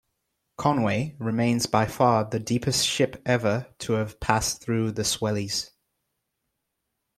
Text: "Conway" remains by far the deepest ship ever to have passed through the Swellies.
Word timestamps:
"Conway" 0.57 1.15
remains 1.19 1.67
by 1.67 1.85
far 1.85 2.23
the 2.27 2.39
deepest 2.39 2.87
ship 2.87 3.21
ever 3.23 3.67
to 3.77 3.93
have 3.93 4.19
passed 4.19 4.59
through 4.59 4.93
the 4.93 5.03
Swellies. 5.03 5.69